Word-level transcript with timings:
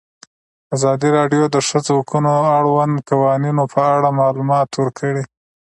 ازادي 0.75 1.09
راډیو 1.17 1.43
د 1.49 1.51
د 1.55 1.57
ښځو 1.69 1.91
حقونه 1.99 2.31
د 2.41 2.47
اړونده 2.57 3.01
قوانینو 3.09 3.63
په 3.73 3.79
اړه 3.95 4.17
معلومات 4.19 4.69
ورکړي. 4.75 5.23